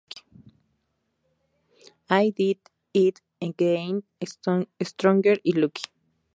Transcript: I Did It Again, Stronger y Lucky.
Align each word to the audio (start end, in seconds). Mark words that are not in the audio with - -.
I 2.09 2.31
Did 2.31 2.57
It 2.91 3.21
Again, 3.39 4.01
Stronger 4.91 5.37
y 5.45 5.51
Lucky. 5.55 5.83